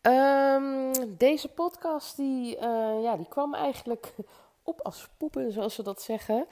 Ehm, 0.00 0.92
deze 1.08 1.48
podcast 1.48 2.16
die, 2.16 2.56
eh, 2.56 3.02
ja, 3.02 3.16
die 3.16 3.28
kwam 3.28 3.54
eigenlijk 3.54 4.14
op 4.62 4.80
als 4.80 5.08
poepen, 5.16 5.52
zoals 5.52 5.74
ze 5.74 5.82
dat 5.82 6.02
zeggen. 6.02 6.46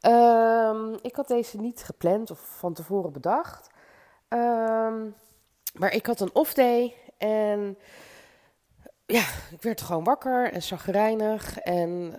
Ehm, 0.00 0.92
ik 1.02 1.16
had 1.16 1.28
deze 1.28 1.60
niet 1.60 1.82
gepland 1.82 2.30
of 2.30 2.38
van 2.38 2.72
tevoren 2.72 3.12
bedacht. 3.12 3.70
Ehm, 4.28 5.08
maar 5.74 5.92
ik 5.92 6.06
had 6.06 6.20
een 6.20 6.34
off 6.34 6.54
day 6.54 6.94
en 7.18 7.78
ja, 9.06 9.24
ik 9.50 9.62
werd 9.62 9.80
gewoon 9.80 10.04
wakker 10.04 10.52
en 10.52 10.62
zagrijnig. 10.62 11.58
En 11.58 12.14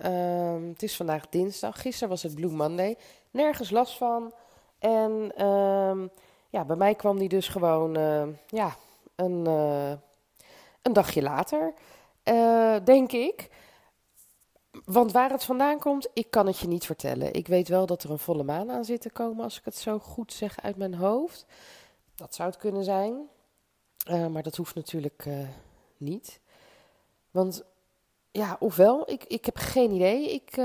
het 0.68 0.82
is 0.82 0.96
vandaag 0.96 1.28
dinsdag. 1.28 1.80
Gisteren 1.80 2.08
was 2.08 2.22
het 2.22 2.34
Blue 2.34 2.50
Monday. 2.50 2.96
Nergens 3.30 3.70
last 3.70 3.96
van. 3.96 4.32
En 4.78 5.32
ja, 6.54 6.64
bij 6.64 6.76
mij 6.76 6.94
kwam 6.94 7.18
die 7.18 7.28
dus 7.28 7.48
gewoon 7.48 7.98
uh, 7.98 8.22
ja, 8.46 8.76
een, 9.14 9.44
uh, 9.48 9.92
een 10.84 10.92
dagje 10.92 11.22
later, 11.22 11.74
uh, 12.24 12.76
denk 12.84 13.12
ik. 13.12 13.48
Want 14.84 15.12
waar 15.12 15.30
het 15.30 15.44
vandaan 15.44 15.78
komt, 15.78 16.08
ik 16.12 16.30
kan 16.30 16.46
het 16.46 16.58
je 16.58 16.66
niet 16.66 16.86
vertellen. 16.86 17.32
Ik 17.32 17.46
weet 17.46 17.68
wel 17.68 17.86
dat 17.86 18.02
er 18.02 18.10
een 18.10 18.18
volle 18.18 18.42
maan 18.42 18.70
aan 18.70 18.84
zit 18.84 19.00
te 19.00 19.10
komen, 19.10 19.44
als 19.44 19.58
ik 19.58 19.64
het 19.64 19.76
zo 19.76 19.98
goed 19.98 20.32
zeg 20.32 20.60
uit 20.62 20.76
mijn 20.76 20.94
hoofd. 20.94 21.46
Dat 22.14 22.34
zou 22.34 22.48
het 22.48 22.58
kunnen 22.58 22.84
zijn. 22.84 23.28
maar 24.30 24.42
dat 24.42 24.56
hoeft 24.56 24.74
natuurlijk 24.74 25.26
niet. 25.96 26.40
Want 27.30 27.64
ja, 28.30 28.56
ofwel, 28.60 29.10
ik, 29.10 29.24
ik 29.24 29.44
heb 29.44 29.56
geen 29.56 29.90
idee. 29.90 30.32
Ik, 30.32 30.56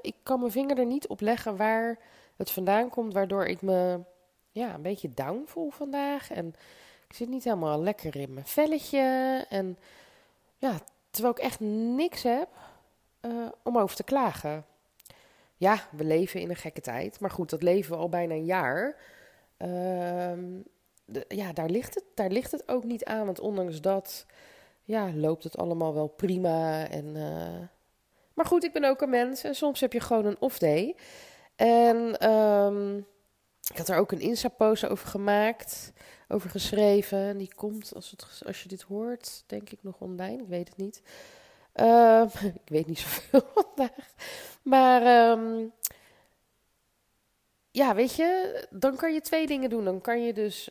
ik 0.00 0.14
kan 0.22 0.38
mijn 0.40 0.52
vinger 0.52 0.78
er 0.78 0.86
niet 0.86 1.08
op 1.08 1.20
leggen 1.20 1.56
waar 1.56 1.98
het 2.36 2.50
vandaan 2.50 2.88
komt, 2.88 3.12
waardoor 3.12 3.46
ik 3.46 3.62
me 3.62 4.00
ja, 4.52 4.74
een 4.74 4.82
beetje 4.82 5.14
down 5.14 5.42
voel 5.46 5.70
vandaag. 5.70 6.30
En 6.30 6.54
zit 7.16 7.28
niet 7.28 7.44
helemaal 7.44 7.82
lekker 7.82 8.16
in 8.16 8.34
mijn 8.34 8.46
velletje. 8.46 9.44
En 9.48 9.78
ja, 10.56 10.78
terwijl 11.10 11.34
ik 11.34 11.40
echt 11.40 11.60
niks 11.60 12.22
heb 12.22 12.48
uh, 13.22 13.46
om 13.62 13.78
over 13.78 13.96
te 13.96 14.04
klagen. 14.04 14.64
Ja, 15.56 15.78
we 15.90 16.04
leven 16.04 16.40
in 16.40 16.50
een 16.50 16.56
gekke 16.56 16.80
tijd. 16.80 17.20
Maar 17.20 17.30
goed, 17.30 17.50
dat 17.50 17.62
leven 17.62 17.92
we 17.92 17.98
al 17.98 18.08
bijna 18.08 18.34
een 18.34 18.44
jaar. 18.44 18.96
Uh, 19.58 20.32
de, 21.04 21.24
ja, 21.28 21.52
daar 21.52 21.68
ligt, 21.68 21.94
het, 21.94 22.04
daar 22.14 22.30
ligt 22.30 22.52
het 22.52 22.68
ook 22.68 22.84
niet 22.84 23.04
aan. 23.04 23.26
Want 23.26 23.40
ondanks 23.40 23.80
dat 23.80 24.26
ja, 24.82 25.12
loopt 25.12 25.44
het 25.44 25.56
allemaal 25.56 25.94
wel 25.94 26.08
prima. 26.08 26.88
En, 26.88 27.06
uh... 27.06 27.68
Maar 28.34 28.46
goed, 28.46 28.64
ik 28.64 28.72
ben 28.72 28.84
ook 28.84 29.00
een 29.00 29.10
mens. 29.10 29.44
En 29.44 29.54
soms 29.54 29.80
heb 29.80 29.92
je 29.92 30.00
gewoon 30.00 30.24
een 30.24 30.40
off 30.40 30.58
day. 30.58 30.96
En... 31.56 32.30
Um, 32.30 33.06
ik 33.70 33.76
had 33.76 33.88
er 33.88 33.98
ook 33.98 34.12
een 34.12 34.20
Insta-post 34.20 34.86
over 34.86 35.08
gemaakt, 35.08 35.92
over 36.28 36.50
geschreven. 36.50 37.38
Die 37.38 37.54
komt, 37.54 37.94
als, 37.94 38.10
het, 38.10 38.42
als 38.46 38.62
je 38.62 38.68
dit 38.68 38.82
hoort, 38.82 39.42
denk 39.46 39.70
ik 39.70 39.82
nog 39.82 40.00
online. 40.00 40.42
Ik 40.42 40.48
weet 40.48 40.68
het 40.68 40.76
niet. 40.76 41.02
Uh, 41.74 42.24
ik 42.64 42.68
weet 42.68 42.86
niet 42.86 42.98
zoveel 42.98 43.42
vandaag. 43.54 44.14
Maar 44.62 45.30
um, 45.30 45.72
ja, 47.70 47.94
weet 47.94 48.14
je, 48.14 48.66
dan 48.70 48.96
kan 48.96 49.14
je 49.14 49.20
twee 49.20 49.46
dingen 49.46 49.70
doen. 49.70 49.84
Dan 49.84 50.00
kan 50.00 50.22
je 50.22 50.32
dus 50.32 50.70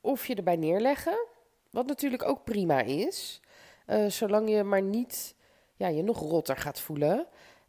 of 0.00 0.26
je 0.26 0.34
erbij 0.34 0.56
neerleggen, 0.56 1.26
wat 1.70 1.86
natuurlijk 1.86 2.22
ook 2.22 2.44
prima 2.44 2.80
is. 2.80 3.40
Uh, 3.86 4.06
zolang 4.06 4.50
je 4.50 4.62
maar 4.62 4.82
niet 4.82 5.34
ja, 5.76 5.88
je 5.88 6.02
nog 6.02 6.18
rotter 6.18 6.56
gaat 6.56 6.80
voelen. 6.80 7.26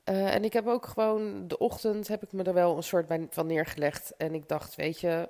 Uh, 0.09 0.33
en 0.33 0.43
ik 0.43 0.53
heb 0.53 0.67
ook 0.67 0.85
gewoon 0.85 1.47
de 1.47 1.57
ochtend 1.57 2.07
heb 2.07 2.23
ik 2.23 2.31
me 2.31 2.43
er 2.43 2.53
wel 2.53 2.77
een 2.77 2.83
soort 2.83 3.07
van 3.29 3.47
neergelegd. 3.47 4.13
En 4.17 4.33
ik 4.33 4.47
dacht, 4.47 4.75
weet 4.75 4.99
je, 4.99 5.29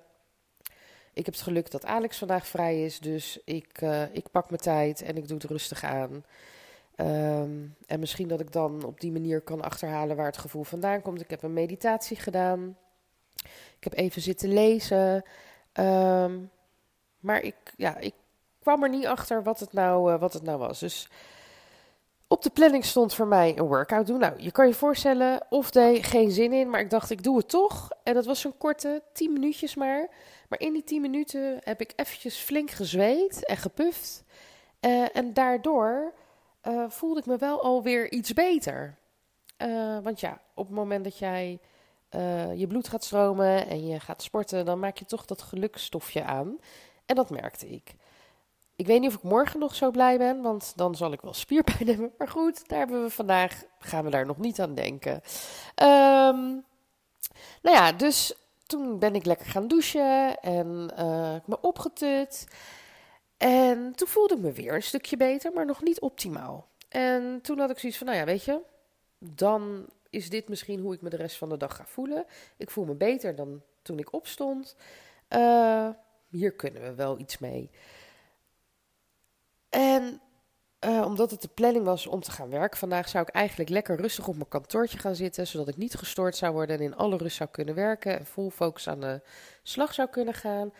ik 1.13 1.25
heb 1.25 1.33
het 1.33 1.43
geluk 1.43 1.71
dat 1.71 1.85
Alex 1.85 2.17
vandaag 2.17 2.47
vrij 2.47 2.83
is. 2.83 2.99
Dus 2.99 3.39
ik, 3.45 3.81
uh, 3.81 4.15
ik 4.15 4.31
pak 4.31 4.49
mijn 4.49 4.61
tijd 4.61 5.01
en 5.01 5.17
ik 5.17 5.27
doe 5.27 5.37
het 5.37 5.49
rustig 5.49 5.83
aan. 5.83 6.25
Um, 6.95 7.75
en 7.85 7.99
misschien 7.99 8.27
dat 8.27 8.39
ik 8.39 8.51
dan 8.51 8.83
op 8.83 8.99
die 8.99 9.11
manier 9.11 9.41
kan 9.41 9.61
achterhalen 9.61 10.15
waar 10.15 10.25
het 10.25 10.37
gevoel 10.37 10.63
vandaan 10.63 11.01
komt. 11.01 11.21
Ik 11.21 11.29
heb 11.29 11.43
een 11.43 11.53
meditatie 11.53 12.17
gedaan. 12.17 12.77
Ik 13.77 13.83
heb 13.83 13.93
even 13.93 14.21
zitten 14.21 14.53
lezen. 14.53 15.23
Um, 15.73 16.51
maar 17.19 17.41
ik, 17.41 17.55
ja, 17.75 17.97
ik 17.97 18.13
kwam 18.59 18.83
er 18.83 18.89
niet 18.89 19.05
achter 19.05 19.43
wat 19.43 19.59
het 19.59 19.73
nou, 19.73 20.13
uh, 20.13 20.19
wat 20.19 20.33
het 20.33 20.43
nou 20.43 20.57
was. 20.57 20.79
Dus 20.79 21.09
op 22.27 22.43
de 22.43 22.49
planning 22.49 22.85
stond 22.85 23.13
voor 23.13 23.27
mij 23.27 23.57
een 23.57 23.67
workout 23.67 24.07
doen. 24.07 24.19
Nou, 24.19 24.33
je 24.37 24.51
kan 24.51 24.67
je 24.67 24.73
voorstellen, 24.73 25.45
of 25.49 25.71
day, 25.71 26.03
geen 26.03 26.31
zin 26.31 26.53
in, 26.53 26.69
maar 26.69 26.79
ik 26.79 26.89
dacht, 26.89 27.09
ik 27.09 27.23
doe 27.23 27.37
het 27.37 27.49
toch. 27.49 27.89
En 28.03 28.13
dat 28.13 28.25
was 28.25 28.39
zo'n 28.39 28.57
korte, 28.57 29.03
10 29.13 29.33
minuutjes 29.33 29.75
maar. 29.75 30.09
Maar 30.49 30.59
in 30.59 30.73
die 30.73 30.83
10 30.83 31.01
minuten 31.01 31.59
heb 31.63 31.81
ik 31.81 31.93
eventjes 31.95 32.37
flink 32.37 32.71
gezweet 32.71 33.45
en 33.45 33.57
gepuft. 33.57 34.23
Uh, 34.81 35.15
en 35.15 35.33
daardoor 35.33 36.13
uh, 36.67 36.89
voelde 36.89 37.19
ik 37.19 37.25
me 37.25 37.37
wel 37.37 37.61
alweer 37.61 38.11
iets 38.11 38.33
beter. 38.33 38.97
Uh, 39.57 39.97
want 40.03 40.19
ja, 40.19 40.41
op 40.53 40.65
het 40.65 40.75
moment 40.75 41.03
dat 41.03 41.17
jij 41.17 41.59
je 42.55 42.65
bloed 42.67 42.87
gaat 42.87 43.03
stromen 43.03 43.67
en 43.67 43.87
je 43.87 43.99
gaat 43.99 44.21
sporten, 44.21 44.65
dan 44.65 44.79
maak 44.79 44.97
je 44.97 45.05
toch 45.05 45.25
dat 45.25 45.41
gelukstofje 45.41 46.23
aan. 46.23 46.57
En 47.05 47.15
dat 47.15 47.29
merkte 47.29 47.69
ik. 47.69 47.95
Ik 48.77 48.87
weet 48.87 48.99
niet 48.99 49.09
of 49.09 49.15
ik 49.15 49.23
morgen 49.23 49.59
nog 49.59 49.75
zo 49.75 49.91
blij 49.91 50.17
ben, 50.17 50.41
want 50.41 50.73
dan 50.75 50.95
zal 50.95 51.11
ik 51.11 51.21
wel 51.21 51.33
spierpijn 51.33 51.87
hebben. 51.91 52.11
Maar 52.17 52.27
goed, 52.27 52.67
daar 52.69 52.79
hebben 52.79 53.03
we 53.03 53.09
vandaag, 53.09 53.63
gaan 53.79 54.03
we 54.03 54.09
daar 54.09 54.25
nog 54.25 54.37
niet 54.37 54.59
aan 54.59 54.75
denken. 54.75 55.13
Um, 55.75 56.65
nou 57.61 57.75
ja, 57.75 57.91
dus 57.91 58.35
toen 58.65 58.99
ben 58.99 59.15
ik 59.15 59.25
lekker 59.25 59.45
gaan 59.45 59.67
douchen 59.67 60.39
en 60.39 60.91
uh, 60.99 61.35
me 61.45 61.61
opgetut. 61.61 62.47
En 63.37 63.93
toen 63.95 64.07
voelde 64.07 64.35
ik 64.35 64.41
me 64.41 64.51
weer 64.51 64.73
een 64.73 64.83
stukje 64.83 65.17
beter, 65.17 65.53
maar 65.53 65.65
nog 65.65 65.83
niet 65.83 65.99
optimaal. 65.99 66.67
En 66.89 67.39
toen 67.41 67.59
had 67.59 67.69
ik 67.69 67.79
zoiets 67.79 67.97
van, 67.97 68.07
nou 68.07 68.19
ja, 68.19 68.25
weet 68.25 68.43
je, 68.43 68.59
dan 69.19 69.85
is 70.09 70.29
dit 70.29 70.49
misschien 70.49 70.79
hoe 70.79 70.93
ik 70.93 71.01
me 71.01 71.09
de 71.09 71.15
rest 71.15 71.37
van 71.37 71.49
de 71.49 71.57
dag 71.57 71.75
ga 71.75 71.85
voelen. 71.85 72.25
Ik 72.57 72.71
voel 72.71 72.85
me 72.85 72.95
beter 72.95 73.35
dan 73.35 73.61
toen 73.81 73.99
ik 73.99 74.13
opstond. 74.13 74.75
Uh, 75.29 75.89
hier 76.29 76.51
kunnen 76.51 76.81
we 76.81 76.93
wel 76.93 77.19
iets 77.19 77.37
mee. 77.37 77.69
En 79.77 80.21
uh, 80.85 81.05
omdat 81.05 81.31
het 81.31 81.41
de 81.41 81.47
planning 81.47 81.85
was 81.85 82.07
om 82.07 82.21
te 82.21 82.31
gaan 82.31 82.49
werken 82.49 82.79
vandaag, 82.79 83.09
zou 83.09 83.25
ik 83.27 83.33
eigenlijk 83.33 83.69
lekker 83.69 83.95
rustig 83.95 84.27
op 84.27 84.35
mijn 84.35 84.47
kantoortje 84.47 84.97
gaan 84.97 85.15
zitten, 85.15 85.47
zodat 85.47 85.67
ik 85.67 85.77
niet 85.77 85.95
gestoord 85.95 86.35
zou 86.35 86.53
worden 86.53 86.77
en 86.77 86.83
in 86.83 86.95
alle 86.95 87.17
rust 87.17 87.37
zou 87.37 87.49
kunnen 87.49 87.75
werken 87.75 88.19
en 88.19 88.25
vol 88.25 88.49
focus 88.49 88.87
aan 88.87 88.99
de 88.99 89.21
slag 89.63 89.93
zou 89.93 90.09
kunnen 90.09 90.33
gaan. 90.33 90.73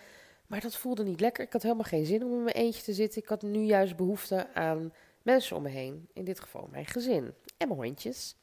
Maar 0.48 0.62
dat 0.62 0.76
voelde 0.76 1.04
niet 1.04 1.20
lekker. 1.20 1.44
Ik 1.44 1.54
had 1.54 1.62
helemaal 1.62 1.84
geen 1.84 2.06
zin 2.06 2.24
om 2.24 2.32
in 2.32 2.44
mijn 2.44 2.56
eentje 2.56 2.84
te 2.84 2.94
zitten. 2.94 3.22
Ik 3.22 3.28
had 3.28 3.42
nu 3.42 3.60
juist 3.60 3.96
behoefte 3.96 4.54
aan 4.54 4.94
mensen 5.22 5.56
om 5.56 5.64
me 5.64 5.70
heen. 5.70 6.10
In 6.14 6.24
dit 6.24 6.40
geval 6.40 6.68
mijn 6.72 6.86
gezin 6.86 7.34
en 7.58 7.68
mijn 7.68 7.80
hondjes. 7.80 8.36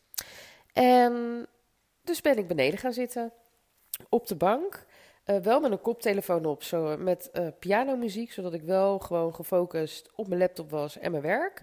En 0.72 1.46
dus 2.02 2.20
ben 2.20 2.38
ik 2.38 2.48
beneden 2.48 2.78
gaan 2.78 2.92
zitten 2.92 3.32
op 4.08 4.26
de 4.26 4.36
bank. 4.36 4.86
Uh, 5.26 5.36
wel 5.36 5.60
met 5.60 5.70
een 5.70 5.80
koptelefoon 5.80 6.44
op, 6.44 6.62
zo 6.62 6.96
met 6.96 7.30
uh, 7.32 7.46
pianomuziek, 7.58 8.32
zodat 8.32 8.54
ik 8.54 8.62
wel 8.62 8.98
gewoon 8.98 9.34
gefocust 9.34 10.10
op 10.14 10.28
mijn 10.28 10.40
laptop 10.40 10.70
was 10.70 10.98
en 10.98 11.10
mijn 11.10 11.22
werk. 11.22 11.62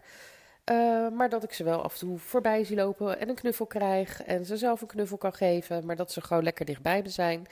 Maar 1.13 1.29
dat 1.29 1.43
ik 1.43 1.53
ze 1.53 1.63
wel 1.63 1.81
af 1.81 1.93
en 1.93 1.99
toe 1.99 2.17
voorbij 2.17 2.63
zie 2.63 2.75
lopen 2.75 3.19
en 3.19 3.29
een 3.29 3.35
knuffel 3.35 3.65
krijg 3.65 4.23
en 4.23 4.45
ze 4.45 4.57
zelf 4.57 4.81
een 4.81 4.87
knuffel 4.87 5.17
kan 5.17 5.33
geven, 5.33 5.85
maar 5.85 5.95
dat 5.95 6.11
ze 6.11 6.21
gewoon 6.21 6.43
lekker 6.43 6.65
dichtbij 6.65 7.01
me 7.01 7.09
zijn. 7.09 7.47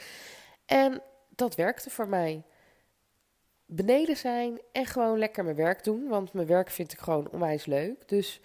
En 0.65 1.01
dat 1.29 1.55
werkte 1.55 1.89
voor 1.89 2.07
mij. 2.07 2.43
Beneden 3.65 4.17
zijn 4.17 4.61
en 4.71 4.85
gewoon 4.85 5.17
lekker 5.17 5.43
mijn 5.43 5.55
werk 5.55 5.83
doen, 5.83 6.07
want 6.07 6.33
mijn 6.33 6.47
werk 6.47 6.69
vind 6.69 6.93
ik 6.93 6.99
gewoon 6.99 7.29
onwijs 7.29 7.65
leuk. 7.65 8.07
Dus 8.07 8.41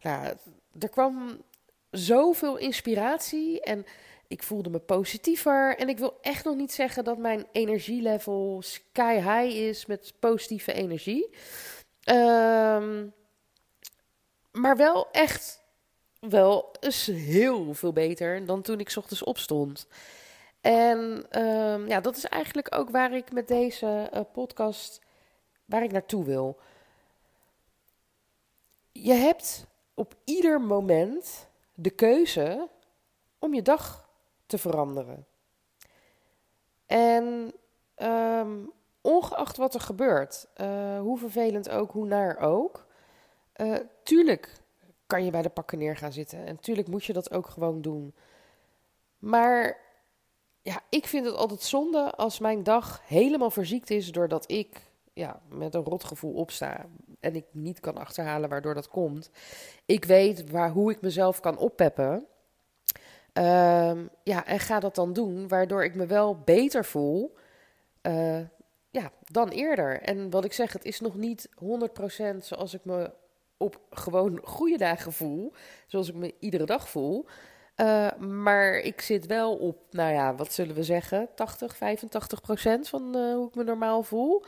nou, 0.00 0.36
er 0.78 0.88
kwam 0.88 1.42
zoveel 1.90 2.56
inspiratie 2.56 3.60
en 3.60 3.86
ik 4.30 4.42
voelde 4.42 4.70
me 4.70 4.78
positiever. 4.78 5.76
En 5.76 5.88
ik 5.88 5.98
wil 5.98 6.18
echt 6.20 6.44
nog 6.44 6.56
niet 6.56 6.72
zeggen 6.72 7.04
dat 7.04 7.18
mijn 7.18 7.46
energielevel 7.52 8.62
sky 8.62 9.14
high 9.14 9.56
is 9.56 9.86
met 9.86 10.12
positieve 10.18 10.72
energie. 10.72 11.30
Um, 12.04 13.14
maar 14.52 14.76
wel 14.76 15.10
echt 15.10 15.62
wel 16.20 16.72
heel 17.06 17.74
veel 17.74 17.92
beter 17.92 18.46
dan 18.46 18.62
toen 18.62 18.80
ik 18.80 18.92
ochtends 18.96 19.22
opstond. 19.22 19.86
En 20.60 21.26
um, 21.42 21.88
ja, 21.88 22.00
dat 22.00 22.16
is 22.16 22.24
eigenlijk 22.24 22.74
ook 22.74 22.90
waar 22.90 23.12
ik 23.12 23.32
met 23.32 23.48
deze 23.48 24.10
uh, 24.14 24.20
podcast 24.32 25.00
waar 25.64 25.82
ik 25.82 25.92
naartoe 25.92 26.24
wil. 26.24 26.58
Je 28.92 29.12
hebt 29.12 29.66
op 29.94 30.14
ieder 30.24 30.60
moment 30.60 31.48
de 31.74 31.90
keuze 31.90 32.68
om 33.38 33.54
je 33.54 33.62
dag 33.62 34.08
te 34.50 34.58
veranderen. 34.58 35.26
En 36.86 37.52
ehm, 37.94 38.58
ongeacht 39.00 39.56
wat 39.56 39.74
er 39.74 39.80
gebeurt, 39.80 40.48
uh, 40.60 40.98
hoe 41.00 41.18
vervelend 41.18 41.70
ook, 41.70 41.92
hoe 41.92 42.06
naar 42.06 42.38
ook, 42.38 42.86
uh, 43.56 43.76
tuurlijk 44.02 44.60
kan 45.06 45.24
je 45.24 45.30
bij 45.30 45.42
de 45.42 45.48
pakken 45.48 45.78
neer 45.78 45.96
gaan 45.96 46.12
zitten. 46.12 46.46
En 46.46 46.60
tuurlijk 46.60 46.88
moet 46.88 47.04
je 47.04 47.12
dat 47.12 47.32
ook 47.32 47.46
gewoon 47.46 47.80
doen. 47.80 48.14
Maar 49.18 49.78
ja, 50.62 50.80
ik 50.88 51.06
vind 51.06 51.26
het 51.26 51.34
altijd 51.34 51.62
zonde 51.62 52.10
als 52.10 52.38
mijn 52.38 52.62
dag 52.62 53.00
helemaal 53.04 53.50
verziekt 53.50 53.90
is 53.90 54.12
doordat 54.12 54.50
ik 54.50 54.90
ja, 55.12 55.40
met 55.48 55.74
een 55.74 55.84
rotgevoel 55.84 56.32
opsta 56.32 56.86
en 57.20 57.36
ik 57.36 57.44
niet 57.50 57.80
kan 57.80 57.96
achterhalen 57.96 58.48
waardoor 58.48 58.74
dat 58.74 58.88
komt. 58.88 59.30
Ik 59.84 60.04
weet 60.04 60.50
waar, 60.50 60.70
hoe 60.70 60.90
ik 60.90 61.00
mezelf 61.00 61.40
kan 61.40 61.58
oppeppen. 61.58 62.26
Ehm, 63.32 64.06
ja, 64.22 64.46
en 64.46 64.58
ga 64.58 64.80
dat 64.80 64.94
dan 64.94 65.12
doen, 65.12 65.48
waardoor 65.48 65.84
ik 65.84 65.94
me 65.94 66.06
wel 66.06 66.38
beter 66.44 66.84
voel 66.84 67.34
uh, 68.02 68.40
ja, 68.90 69.10
dan 69.24 69.48
eerder. 69.48 70.00
En 70.00 70.30
wat 70.30 70.44
ik 70.44 70.52
zeg, 70.52 70.72
het 70.72 70.84
is 70.84 71.00
nog 71.00 71.14
niet 71.14 71.48
100% 72.34 72.36
zoals 72.38 72.74
ik 72.74 72.84
me 72.84 73.10
op 73.56 73.80
gewoon 73.90 74.40
goede 74.42 74.76
dagen 74.76 75.12
voel, 75.12 75.52
zoals 75.86 76.08
ik 76.08 76.14
me 76.14 76.34
iedere 76.38 76.64
dag 76.64 76.88
voel. 76.88 77.26
Uh, 77.76 78.12
maar 78.18 78.72
ik 78.72 79.00
zit 79.00 79.26
wel 79.26 79.56
op, 79.56 79.76
nou 79.90 80.12
ja, 80.12 80.34
wat 80.34 80.52
zullen 80.52 80.74
we 80.74 80.82
zeggen, 80.82 81.28
80, 81.34 81.76
85 81.76 82.40
procent 82.40 82.88
van 82.88 83.16
uh, 83.16 83.34
hoe 83.34 83.48
ik 83.48 83.54
me 83.54 83.64
normaal 83.64 84.02
voel. 84.02 84.44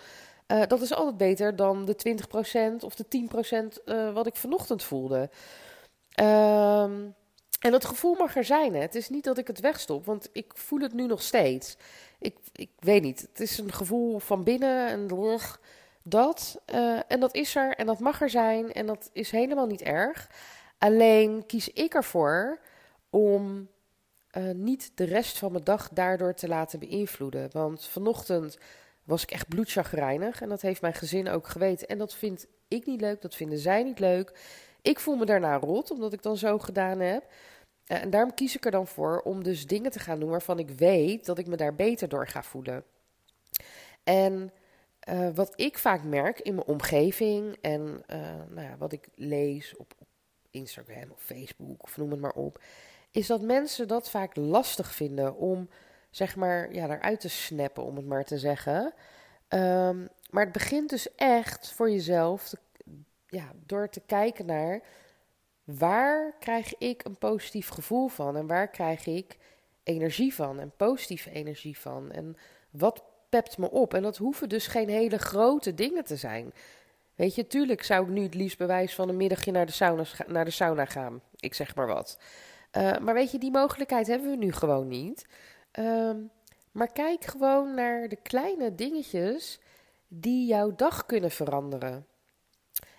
Dat 0.66 0.80
is 0.80 0.92
altijd 0.92 1.16
beter 1.16 1.56
dan 1.56 1.84
de 1.84 1.94
20 1.94 2.28
procent 2.28 2.82
of 2.82 2.94
de 2.94 3.08
10 3.08 3.28
procent 3.28 3.82
wat 4.14 4.26
ik 4.26 4.36
vanochtend 4.36 4.82
voelde. 4.82 5.30
Ehm, 6.10 6.92
en 7.62 7.70
dat 7.70 7.84
gevoel 7.84 8.14
mag 8.14 8.36
er 8.36 8.44
zijn. 8.44 8.74
Hè. 8.74 8.80
Het 8.80 8.94
is 8.94 9.08
niet 9.08 9.24
dat 9.24 9.38
ik 9.38 9.46
het 9.46 9.60
wegstop, 9.60 10.04
want 10.04 10.28
ik 10.32 10.52
voel 10.54 10.80
het 10.80 10.92
nu 10.92 11.06
nog 11.06 11.22
steeds. 11.22 11.76
Ik, 12.18 12.36
ik 12.52 12.70
weet 12.78 13.02
niet. 13.02 13.20
Het 13.20 13.40
is 13.40 13.58
een 13.58 13.72
gevoel 13.72 14.18
van 14.18 14.44
binnen 14.44 14.86
en 14.86 15.08
dat. 16.02 16.60
Uh, 16.74 17.00
en 17.08 17.20
dat 17.20 17.34
is 17.34 17.56
er 17.56 17.74
en 17.74 17.86
dat 17.86 17.98
mag 17.98 18.20
er 18.20 18.30
zijn 18.30 18.72
en 18.72 18.86
dat 18.86 19.10
is 19.12 19.30
helemaal 19.30 19.66
niet 19.66 19.82
erg. 19.82 20.30
Alleen 20.78 21.46
kies 21.46 21.68
ik 21.68 21.94
ervoor 21.94 22.58
om 23.10 23.68
uh, 24.36 24.50
niet 24.54 24.92
de 24.94 25.04
rest 25.04 25.38
van 25.38 25.52
mijn 25.52 25.64
dag 25.64 25.88
daardoor 25.88 26.34
te 26.34 26.48
laten 26.48 26.78
beïnvloeden. 26.78 27.48
Want 27.52 27.84
vanochtend 27.84 28.58
was 29.04 29.22
ik 29.22 29.30
echt 29.30 29.48
bloedchagrijnig 29.48 30.40
en 30.40 30.48
dat 30.48 30.62
heeft 30.62 30.80
mijn 30.80 30.94
gezin 30.94 31.28
ook 31.28 31.46
geweten. 31.46 31.88
En 31.88 31.98
dat 31.98 32.14
vind 32.14 32.46
ik 32.68 32.86
niet 32.86 33.00
leuk, 33.00 33.22
dat 33.22 33.34
vinden 33.34 33.58
zij 33.58 33.82
niet 33.82 33.98
leuk. 33.98 34.32
Ik 34.82 35.00
voel 35.00 35.16
me 35.16 35.24
daarna 35.24 35.56
rot, 35.56 35.90
omdat 35.90 36.12
ik 36.12 36.22
dan 36.22 36.36
zo 36.36 36.58
gedaan 36.58 37.00
heb. 37.00 37.24
En 37.86 38.10
daarom 38.10 38.34
kies 38.34 38.56
ik 38.56 38.64
er 38.64 38.70
dan 38.70 38.86
voor 38.86 39.20
om 39.20 39.42
dus 39.42 39.66
dingen 39.66 39.90
te 39.90 39.98
gaan 39.98 40.20
doen 40.20 40.30
waarvan 40.30 40.58
ik 40.58 40.70
weet 40.70 41.26
dat 41.26 41.38
ik 41.38 41.46
me 41.46 41.56
daar 41.56 41.74
beter 41.74 42.08
door 42.08 42.28
ga 42.28 42.42
voelen. 42.42 42.84
En 44.04 44.52
uh, 45.08 45.28
wat 45.34 45.52
ik 45.56 45.78
vaak 45.78 46.02
merk 46.02 46.40
in 46.40 46.54
mijn 46.54 46.66
omgeving 46.66 47.56
en 47.60 48.02
uh, 48.10 48.18
nou 48.48 48.66
ja, 48.68 48.76
wat 48.78 48.92
ik 48.92 49.08
lees 49.14 49.76
op, 49.76 49.94
Instagram 50.50 51.10
of 51.10 51.22
Facebook 51.22 51.82
of 51.82 51.96
noem 51.96 52.10
het 52.10 52.20
maar 52.20 52.32
op, 52.32 52.62
is 53.10 53.26
dat 53.26 53.40
mensen 53.40 53.88
dat 53.88 54.10
vaak 54.10 54.36
lastig 54.36 54.94
vinden 54.94 55.36
om 55.36 55.68
zeg 56.10 56.36
maar 56.36 56.74
ja, 56.74 56.84
eruit 56.84 57.20
te 57.20 57.28
snappen, 57.28 57.84
om 57.84 57.96
het 57.96 58.06
maar 58.06 58.24
te 58.24 58.38
zeggen. 58.38 58.94
Um, 59.48 60.08
maar 60.30 60.44
het 60.44 60.52
begint 60.52 60.90
dus 60.90 61.14
echt 61.14 61.72
voor 61.72 61.90
jezelf 61.90 62.48
te, 62.48 62.58
ja, 63.32 63.52
door 63.66 63.88
te 63.88 64.00
kijken 64.00 64.46
naar 64.46 64.82
waar 65.64 66.34
krijg 66.38 66.78
ik 66.78 67.04
een 67.04 67.18
positief 67.18 67.68
gevoel 67.68 68.08
van 68.08 68.36
en 68.36 68.46
waar 68.46 68.68
krijg 68.68 69.06
ik 69.06 69.36
energie 69.82 70.34
van 70.34 70.60
en 70.60 70.72
positieve 70.76 71.30
energie 71.30 71.78
van 71.78 72.10
en 72.10 72.36
wat 72.70 73.02
pept 73.28 73.58
me 73.58 73.70
op. 73.70 73.94
En 73.94 74.02
dat 74.02 74.16
hoeven 74.16 74.48
dus 74.48 74.66
geen 74.66 74.88
hele 74.88 75.18
grote 75.18 75.74
dingen 75.74 76.04
te 76.04 76.16
zijn. 76.16 76.52
Weet 77.14 77.34
je, 77.34 77.46
tuurlijk 77.46 77.82
zou 77.82 78.04
ik 78.04 78.10
nu 78.10 78.22
het 78.22 78.34
liefst 78.34 78.58
bewijs 78.58 78.94
van 78.94 79.08
een 79.08 79.16
middagje 79.16 79.50
naar 79.50 79.66
de 79.66 79.72
sauna, 79.72 80.04
naar 80.26 80.44
de 80.44 80.50
sauna 80.50 80.84
gaan. 80.84 81.20
Ik 81.36 81.54
zeg 81.54 81.74
maar 81.74 81.86
wat. 81.86 82.18
Uh, 82.76 82.98
maar 82.98 83.14
weet 83.14 83.30
je, 83.30 83.38
die 83.38 83.50
mogelijkheid 83.50 84.06
hebben 84.06 84.30
we 84.30 84.36
nu 84.36 84.52
gewoon 84.52 84.88
niet. 84.88 85.26
Uh, 85.78 86.10
maar 86.72 86.92
kijk 86.92 87.24
gewoon 87.24 87.74
naar 87.74 88.08
de 88.08 88.18
kleine 88.22 88.74
dingetjes 88.74 89.60
die 90.08 90.46
jouw 90.46 90.74
dag 90.74 91.06
kunnen 91.06 91.30
veranderen. 91.30 92.06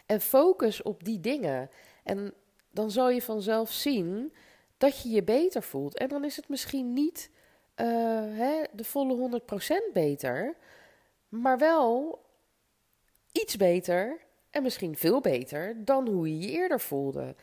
En 0.05 0.21
focus 0.21 0.81
op 0.81 1.03
die 1.03 1.19
dingen. 1.19 1.69
En 2.03 2.33
dan 2.71 2.91
zal 2.91 3.09
je 3.09 3.21
vanzelf 3.21 3.71
zien 3.71 4.33
dat 4.77 5.01
je 5.01 5.09
je 5.09 5.23
beter 5.23 5.63
voelt. 5.63 5.97
En 5.97 6.07
dan 6.07 6.23
is 6.23 6.35
het 6.35 6.50
misschien 6.50 6.94
niet 6.94 7.29
uh, 7.75 7.88
hè, 8.38 8.63
de 8.71 8.83
volle 8.83 9.41
100% 9.89 9.94
beter, 9.94 10.55
maar 11.29 11.57
wel 11.57 12.21
iets 13.31 13.57
beter 13.57 14.21
en 14.50 14.63
misschien 14.63 14.95
veel 14.95 15.21
beter 15.21 15.85
dan 15.85 16.07
hoe 16.07 16.27
je 16.27 16.39
je 16.39 16.51
eerder 16.51 16.79
voelde. 16.79 17.35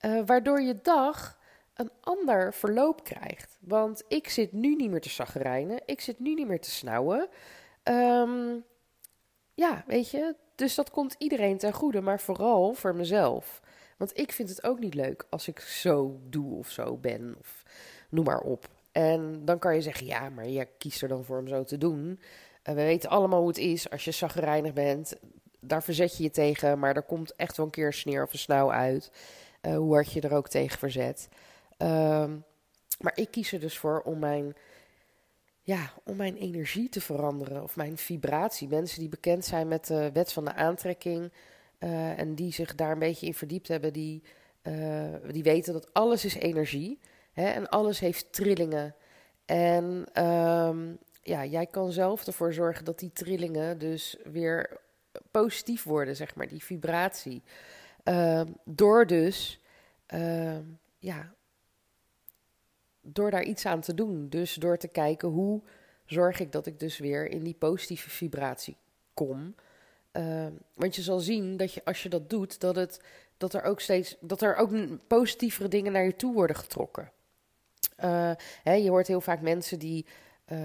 Uh, 0.00 0.22
waardoor 0.26 0.60
je 0.60 0.80
dag 0.82 1.38
een 1.74 1.90
ander 2.00 2.54
verloop 2.54 3.04
krijgt. 3.04 3.58
Want 3.60 4.04
ik 4.08 4.28
zit 4.28 4.52
nu 4.52 4.74
niet 4.74 4.90
meer 4.90 5.00
te 5.00 5.08
zaggerijnen, 5.08 5.82
ik 5.86 6.00
zit 6.00 6.18
nu 6.18 6.34
niet 6.34 6.46
meer 6.46 6.60
te 6.60 6.70
snauwen. 6.70 7.28
Um, 7.84 8.64
ja, 9.54 9.84
weet 9.86 10.10
je, 10.10 10.36
dus 10.62 10.74
dat 10.74 10.90
komt 10.90 11.14
iedereen 11.18 11.58
ten 11.58 11.72
goede, 11.72 12.00
maar 12.00 12.20
vooral 12.20 12.74
voor 12.74 12.94
mezelf. 12.94 13.60
Want 13.96 14.18
ik 14.18 14.32
vind 14.32 14.48
het 14.48 14.64
ook 14.64 14.78
niet 14.78 14.94
leuk 14.94 15.26
als 15.30 15.48
ik 15.48 15.60
zo 15.60 16.20
doe 16.28 16.58
of 16.58 16.70
zo 16.70 16.96
ben, 16.96 17.36
of 17.38 17.62
noem 18.08 18.24
maar 18.24 18.40
op. 18.40 18.68
En 18.92 19.44
dan 19.44 19.58
kan 19.58 19.74
je 19.74 19.82
zeggen, 19.82 20.06
ja, 20.06 20.28
maar 20.28 20.48
je 20.48 20.68
kiest 20.78 21.02
er 21.02 21.08
dan 21.08 21.24
voor 21.24 21.38
om 21.38 21.48
zo 21.48 21.64
te 21.64 21.78
doen. 21.78 22.20
En 22.62 22.74
we 22.74 22.82
weten 22.82 23.10
allemaal 23.10 23.38
hoe 23.38 23.48
het 23.48 23.58
is 23.58 23.90
als 23.90 24.04
je 24.04 24.10
zaggerijnig 24.10 24.72
bent. 24.72 25.16
Daar 25.60 25.82
verzet 25.82 26.16
je 26.16 26.22
je 26.22 26.30
tegen, 26.30 26.78
maar 26.78 26.96
er 26.96 27.02
komt 27.02 27.36
echt 27.36 27.56
wel 27.56 27.66
een 27.66 27.72
keer 27.72 27.92
sneer 27.92 28.22
of 28.22 28.32
een 28.32 28.38
snauw 28.38 28.70
uit. 28.70 29.10
Uh, 29.62 29.76
hoe 29.76 29.92
hard 29.92 30.12
je 30.12 30.20
er 30.20 30.32
ook 30.32 30.48
tegen 30.48 30.78
verzet. 30.78 31.28
Um, 31.78 32.44
maar 33.00 33.12
ik 33.14 33.30
kies 33.30 33.52
er 33.52 33.60
dus 33.60 33.78
voor 33.78 34.00
om 34.00 34.18
mijn, 34.18 34.56
ja, 35.62 35.92
om 36.04 36.16
mijn 36.16 36.36
energie 36.36 36.88
te 36.88 37.00
veranderen. 37.00 37.62
Of 37.62 37.76
mijn 37.76 37.96
vibratie. 37.96 38.68
Mensen 38.68 39.00
die 39.00 39.08
bekend 39.08 39.44
zijn 39.44 39.68
met 39.68 39.86
de 39.86 40.10
wet 40.12 40.32
van 40.32 40.44
de 40.44 40.54
aantrekking. 40.54 41.32
Uh, 41.78 42.18
en 42.18 42.34
die 42.34 42.52
zich 42.52 42.74
daar 42.74 42.92
een 42.92 42.98
beetje 42.98 43.26
in 43.26 43.34
verdiept 43.34 43.68
hebben. 43.68 43.92
Die, 43.92 44.22
uh, 44.62 45.14
die 45.30 45.42
weten 45.42 45.72
dat 45.72 45.94
alles 45.94 46.24
is 46.24 46.34
energie. 46.34 46.98
Hè, 47.32 47.46
en 47.46 47.68
alles 47.68 47.98
heeft 47.98 48.32
trillingen. 48.32 48.94
En 49.44 49.84
um, 50.24 50.98
ja, 51.22 51.44
jij 51.44 51.66
kan 51.66 51.92
zelf 51.92 52.26
ervoor 52.26 52.52
zorgen 52.52 52.84
dat 52.84 52.98
die 52.98 53.12
trillingen 53.12 53.78
dus 53.78 54.16
weer 54.24 54.80
positief 55.30 55.84
worden, 55.84 56.16
zeg 56.16 56.34
maar, 56.34 56.48
die 56.48 56.64
vibratie. 56.64 57.42
Uh, 58.04 58.42
door 58.64 59.06
dus, 59.06 59.60
uh, 60.14 60.58
ja, 60.98 61.34
door 63.02 63.30
daar 63.30 63.42
iets 63.42 63.66
aan 63.66 63.80
te 63.80 63.94
doen. 63.94 64.28
Dus 64.28 64.54
door 64.54 64.76
te 64.76 64.88
kijken 64.88 65.28
hoe 65.28 65.60
zorg 66.04 66.40
ik 66.40 66.52
dat 66.52 66.66
ik 66.66 66.80
dus 66.80 66.98
weer 66.98 67.30
in 67.30 67.42
die 67.42 67.56
positieve 67.58 68.10
vibratie 68.10 68.76
kom. 69.14 69.54
Uh, 70.12 70.46
want 70.74 70.96
je 70.96 71.02
zal 71.02 71.18
zien 71.18 71.56
dat 71.56 71.74
je 71.74 71.84
als 71.84 72.02
je 72.02 72.08
dat 72.08 72.30
doet, 72.30 72.60
dat, 72.60 72.76
het, 72.76 73.00
dat 73.36 73.54
er 73.54 73.62
ook 73.62 73.80
steeds 73.80 74.16
dat 74.20 74.42
er 74.42 74.56
ook 74.56 74.70
positievere 75.06 75.68
dingen 75.68 75.92
naar 75.92 76.04
je 76.04 76.16
toe 76.16 76.34
worden 76.34 76.56
getrokken. 76.56 77.10
Uh, 78.04 78.30
hè, 78.62 78.72
je 78.72 78.90
hoort 78.90 79.06
heel 79.06 79.20
vaak 79.20 79.40
mensen 79.40 79.78
die, 79.78 80.06
uh, 80.52 80.58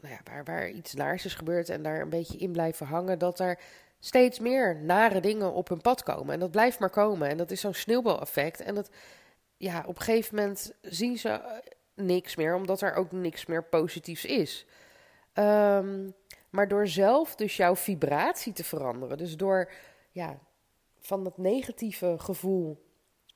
nou 0.00 0.14
ja, 0.14 0.20
waar, 0.24 0.44
waar 0.44 0.70
iets 0.70 0.94
naars 0.94 1.24
is 1.24 1.34
gebeurd 1.34 1.68
en 1.68 1.82
daar 1.82 2.00
een 2.00 2.08
beetje 2.08 2.38
in 2.38 2.52
blijven 2.52 2.86
hangen, 2.86 3.18
dat 3.18 3.40
er 3.40 3.58
steeds 4.00 4.38
meer 4.38 4.76
nare 4.76 5.20
dingen 5.20 5.52
op 5.52 5.68
hun 5.68 5.80
pad 5.80 6.02
komen. 6.02 6.34
En 6.34 6.40
dat 6.40 6.50
blijft 6.50 6.78
maar 6.78 6.90
komen. 6.90 7.28
En 7.28 7.36
dat 7.36 7.50
is 7.50 7.60
zo'n 7.60 7.74
sneeuwbaleffect. 7.74 8.60
En 8.60 8.74
dat, 8.74 8.90
ja, 9.58 9.84
op 9.86 9.96
een 9.96 10.02
gegeven 10.02 10.36
moment 10.36 10.74
zien 10.82 11.18
ze 11.18 11.28
eh, 11.28 11.56
niks 11.94 12.36
meer, 12.36 12.54
omdat 12.54 12.80
er 12.80 12.94
ook 12.94 13.12
niks 13.12 13.46
meer 13.46 13.64
positiefs 13.64 14.24
is. 14.24 14.66
Um, 15.34 16.14
maar 16.50 16.68
door 16.68 16.86
zelf 16.86 17.34
dus 17.34 17.56
jouw 17.56 17.76
vibratie 17.76 18.52
te 18.52 18.64
veranderen, 18.64 19.18
dus 19.18 19.36
door 19.36 19.70
ja, 20.10 20.38
van 21.00 21.24
dat 21.24 21.38
negatieve 21.38 22.14
gevoel 22.18 22.86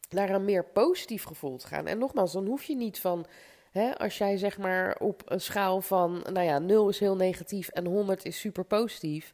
naar 0.08 0.30
een 0.30 0.44
meer 0.44 0.64
positief 0.64 1.24
gevoel 1.24 1.56
te 1.56 1.66
gaan. 1.66 1.86
En 1.86 1.98
nogmaals, 1.98 2.32
dan 2.32 2.46
hoef 2.46 2.64
je 2.64 2.76
niet 2.76 3.00
van, 3.00 3.26
hè, 3.70 3.98
als 3.98 4.18
jij 4.18 4.36
zeg 4.36 4.58
maar 4.58 4.96
op 4.98 5.22
een 5.24 5.40
schaal 5.40 5.80
van, 5.80 6.24
nou 6.32 6.46
ja, 6.46 6.58
0 6.58 6.88
is 6.88 6.98
heel 6.98 7.16
negatief 7.16 7.68
en 7.68 7.86
100 7.86 8.24
is 8.24 8.40
super 8.40 8.64
positief. 8.64 9.32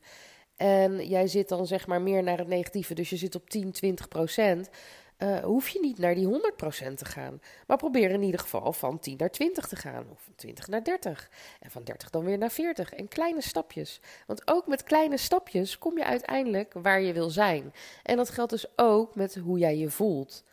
En 0.56 1.08
jij 1.08 1.26
zit 1.26 1.48
dan 1.48 1.66
zeg 1.66 1.86
maar 1.86 2.02
meer 2.02 2.22
naar 2.22 2.38
het 2.38 2.48
negatieve, 2.48 2.94
dus 2.94 3.10
je 3.10 3.16
zit 3.16 3.34
op 3.34 3.50
10, 3.50 3.72
20 3.72 4.08
procent. 4.08 4.70
Uh, 5.18 5.38
hoef 5.38 5.68
je 5.68 5.80
niet 5.80 5.98
naar 5.98 6.14
die 6.14 6.26
100% 6.26 6.94
te 6.94 7.04
gaan. 7.04 7.40
Maar 7.66 7.76
probeer 7.76 8.10
in 8.10 8.22
ieder 8.22 8.40
geval 8.40 8.72
van 8.72 8.98
10 8.98 9.16
naar 9.16 9.30
20 9.30 9.66
te 9.66 9.76
gaan. 9.76 10.06
Of 10.12 10.22
van 10.22 10.34
20 10.34 10.66
naar 10.66 10.84
30. 10.84 11.30
En 11.60 11.70
van 11.70 11.84
30 11.84 12.10
dan 12.10 12.24
weer 12.24 12.38
naar 12.38 12.50
40. 12.50 12.92
En 12.92 13.08
kleine 13.08 13.40
stapjes. 13.42 14.00
Want 14.26 14.50
ook 14.50 14.66
met 14.66 14.82
kleine 14.82 15.16
stapjes 15.16 15.78
kom 15.78 15.98
je 15.98 16.04
uiteindelijk 16.04 16.72
waar 16.72 17.00
je 17.00 17.12
wil 17.12 17.30
zijn. 17.30 17.72
En 18.02 18.16
dat 18.16 18.30
geldt 18.30 18.50
dus 18.50 18.66
ook 18.76 19.14
met 19.14 19.34
hoe 19.34 19.58
jij 19.58 19.76
je 19.76 19.90
voelt 19.90 20.44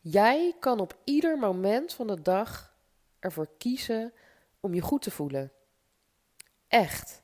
Jij 0.00 0.56
kan 0.60 0.80
op 0.80 0.96
ieder 1.04 1.38
moment 1.38 1.92
van 1.92 2.06
de 2.06 2.22
dag 2.22 2.74
ervoor 3.18 3.48
kiezen 3.58 4.12
om 4.60 4.74
je 4.74 4.80
goed 4.80 5.02
te 5.02 5.10
voelen. 5.10 5.52
Echt. 6.68 7.22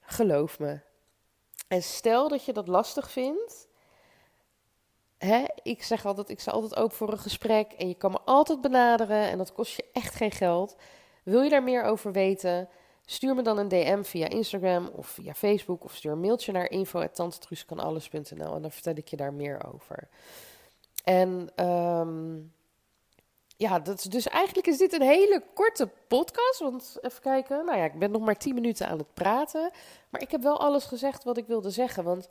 Geloof 0.00 0.58
me. 0.58 0.80
En 1.68 1.82
stel 1.82 2.28
dat 2.28 2.44
je 2.44 2.52
dat 2.52 2.68
lastig 2.68 3.10
vindt. 3.10 3.68
Hè, 5.24 5.44
ik 5.62 5.82
zeg 5.82 6.06
altijd, 6.06 6.28
ik 6.28 6.40
sta 6.40 6.50
altijd 6.50 6.76
open 6.76 6.96
voor 6.96 7.12
een 7.12 7.18
gesprek 7.18 7.72
en 7.72 7.88
je 7.88 7.94
kan 7.94 8.10
me 8.10 8.18
altijd 8.24 8.60
benaderen 8.60 9.28
en 9.28 9.38
dat 9.38 9.52
kost 9.52 9.76
je 9.76 9.84
echt 9.92 10.14
geen 10.14 10.30
geld. 10.30 10.76
Wil 11.22 11.42
je 11.42 11.50
daar 11.50 11.62
meer 11.62 11.82
over 11.82 12.12
weten? 12.12 12.68
Stuur 13.04 13.34
me 13.34 13.42
dan 13.42 13.58
een 13.58 13.68
DM 13.68 14.02
via 14.02 14.28
Instagram 14.28 14.90
of 14.96 15.06
via 15.06 15.34
Facebook 15.34 15.84
of 15.84 15.94
stuur 15.94 16.12
een 16.12 16.20
mailtje 16.20 16.52
naar 16.52 16.70
info.tantetruuskanalles.nl 16.70 18.54
en 18.54 18.62
dan 18.62 18.70
vertel 18.70 18.94
ik 18.96 19.08
je 19.08 19.16
daar 19.16 19.32
meer 19.32 19.72
over. 19.72 20.08
En 21.04 21.64
um, 21.66 22.52
ja, 23.56 23.78
dat, 23.78 24.06
dus 24.08 24.28
eigenlijk 24.28 24.66
is 24.66 24.78
dit 24.78 24.92
een 24.92 25.02
hele 25.02 25.42
korte 25.54 25.88
podcast. 26.08 26.58
Want 26.58 26.98
even 27.00 27.20
kijken, 27.20 27.64
nou 27.64 27.78
ja, 27.78 27.84
ik 27.84 27.98
ben 27.98 28.10
nog 28.10 28.22
maar 28.22 28.38
10 28.38 28.54
minuten 28.54 28.88
aan 28.88 28.98
het 28.98 29.14
praten. 29.14 29.70
Maar 30.08 30.20
ik 30.20 30.30
heb 30.30 30.42
wel 30.42 30.60
alles 30.60 30.84
gezegd 30.84 31.24
wat 31.24 31.36
ik 31.36 31.46
wilde 31.46 31.70
zeggen. 31.70 32.04
Want 32.04 32.28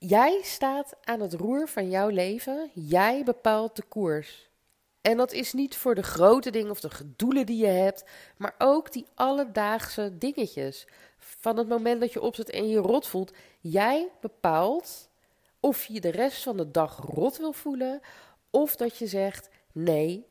jij 0.00 0.40
staat 0.42 0.96
aan 1.04 1.20
het 1.20 1.32
roer 1.32 1.68
van 1.68 1.90
jouw 1.90 2.08
leven. 2.08 2.70
Jij 2.74 3.24
bepaalt 3.24 3.76
de 3.76 3.82
koers. 3.82 4.48
En 5.00 5.16
dat 5.16 5.32
is 5.32 5.52
niet 5.52 5.76
voor 5.76 5.94
de 5.94 6.02
grote 6.02 6.50
dingen 6.50 6.70
of 6.70 6.80
de 6.80 7.12
doelen 7.16 7.46
die 7.46 7.58
je 7.58 7.66
hebt, 7.66 8.04
maar 8.36 8.54
ook 8.58 8.92
die 8.92 9.06
alledaagse 9.14 10.18
dingetjes. 10.18 10.86
Van 11.18 11.56
het 11.56 11.68
moment 11.68 12.00
dat 12.00 12.12
je 12.12 12.20
opzet 12.20 12.50
en 12.50 12.68
je 12.68 12.78
rot 12.78 13.06
voelt, 13.06 13.32
jij 13.60 14.08
bepaalt 14.20 15.08
of 15.60 15.84
je 15.84 16.00
de 16.00 16.10
rest 16.10 16.42
van 16.42 16.56
de 16.56 16.70
dag 16.70 16.96
rot 16.96 17.36
wil 17.36 17.52
voelen 17.52 18.00
of 18.50 18.76
dat 18.76 18.98
je 18.98 19.06
zegt: 19.06 19.48
nee, 19.72 20.26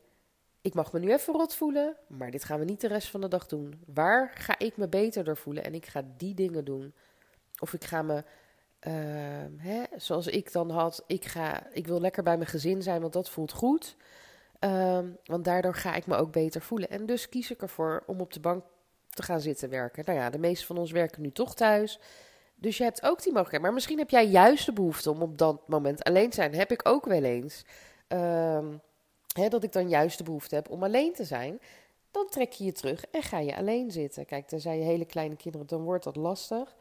ik 0.60 0.74
mag 0.74 0.92
me 0.92 0.98
nu 0.98 1.12
even 1.12 1.34
rot 1.34 1.54
voelen, 1.54 1.96
maar 2.06 2.30
dit 2.30 2.44
gaan 2.44 2.58
we 2.58 2.64
niet 2.64 2.80
de 2.80 2.88
rest 2.88 3.08
van 3.08 3.20
de 3.20 3.28
dag 3.28 3.46
doen. 3.46 3.82
Waar 3.86 4.32
ga 4.34 4.58
ik 4.58 4.76
me 4.76 4.88
beter 4.88 5.24
door 5.24 5.36
voelen 5.36 5.64
en 5.64 5.74
ik 5.74 5.86
ga 5.86 6.02
die 6.16 6.34
dingen 6.34 6.64
doen? 6.64 6.94
Of 7.58 7.72
ik 7.72 7.84
ga 7.84 8.02
me, 8.02 8.24
uh, 8.86 8.92
hè, 9.56 9.82
zoals 9.96 10.26
ik 10.26 10.52
dan 10.52 10.70
had, 10.70 11.04
ik, 11.06 11.24
ga, 11.24 11.66
ik 11.72 11.86
wil 11.86 12.00
lekker 12.00 12.22
bij 12.22 12.36
mijn 12.36 12.50
gezin 12.50 12.82
zijn, 12.82 13.00
want 13.00 13.12
dat 13.12 13.30
voelt 13.30 13.52
goed. 13.52 13.96
Uh, 14.60 14.98
want 15.24 15.44
daardoor 15.44 15.74
ga 15.74 15.94
ik 15.94 16.06
me 16.06 16.16
ook 16.16 16.32
beter 16.32 16.62
voelen. 16.62 16.90
En 16.90 17.06
dus 17.06 17.28
kies 17.28 17.50
ik 17.50 17.62
ervoor 17.62 18.02
om 18.06 18.20
op 18.20 18.32
de 18.32 18.40
bank 18.40 18.64
te 19.08 19.22
gaan 19.22 19.40
zitten 19.40 19.70
werken. 19.70 20.04
Nou 20.06 20.18
ja, 20.18 20.30
de 20.30 20.38
meeste 20.38 20.66
van 20.66 20.78
ons 20.78 20.90
werken 20.90 21.22
nu 21.22 21.32
toch 21.32 21.54
thuis. 21.54 21.98
Dus 22.54 22.76
je 22.76 22.84
hebt 22.84 23.02
ook 23.02 23.16
die 23.22 23.32
mogelijkheid. 23.32 23.62
Maar 23.62 23.72
misschien 23.72 23.98
heb 23.98 24.10
jij 24.10 24.26
juist 24.26 24.66
de 24.66 24.72
behoefte 24.72 25.10
om 25.10 25.22
op 25.22 25.38
dat 25.38 25.68
moment 25.68 26.04
alleen 26.04 26.30
te 26.30 26.34
zijn. 26.34 26.54
Heb 26.54 26.72
ik 26.72 26.88
ook 26.88 27.04
wel 27.04 27.22
eens. 27.22 27.64
Uh, 28.08 28.68
hè, 29.32 29.48
dat 29.48 29.64
ik 29.64 29.72
dan 29.72 29.88
juist 29.88 30.18
de 30.18 30.24
behoefte 30.24 30.54
heb 30.54 30.70
om 30.70 30.82
alleen 30.82 31.12
te 31.12 31.24
zijn. 31.24 31.60
Dan 32.10 32.26
trek 32.30 32.52
je 32.52 32.64
je 32.64 32.72
terug 32.72 33.04
en 33.10 33.22
ga 33.22 33.38
je 33.38 33.56
alleen 33.56 33.90
zitten. 33.90 34.26
Kijk, 34.26 34.50
zijn 34.56 34.78
je 34.78 34.84
hele 34.84 35.04
kleine 35.04 35.36
kinderen, 35.36 35.66
dan 35.66 35.82
wordt 35.82 36.04
dat 36.04 36.16
lastig. 36.16 36.76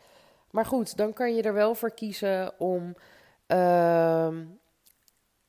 Maar 0.52 0.66
goed, 0.66 0.98
dan 0.98 1.14
kan 1.14 1.36
je 1.36 1.42
er 1.42 1.54
wel 1.54 1.76
voor 1.76 1.92
kiezen 1.92 2.60
om 2.60 2.96
uh, 3.48 4.38